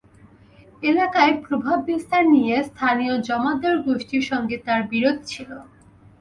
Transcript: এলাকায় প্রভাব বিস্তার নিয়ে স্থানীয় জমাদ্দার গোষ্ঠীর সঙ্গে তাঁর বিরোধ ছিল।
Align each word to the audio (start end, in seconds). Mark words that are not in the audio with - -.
এলাকায় 0.83 1.33
প্রভাব 1.45 1.77
বিস্তার 1.89 2.23
নিয়ে 2.33 2.55
স্থানীয় 2.69 3.13
জমাদ্দার 3.27 3.75
গোষ্ঠীর 3.85 4.23
সঙ্গে 4.31 4.55
তাঁর 4.65 4.81
বিরোধ 4.91 5.17
ছিল। 5.25 5.49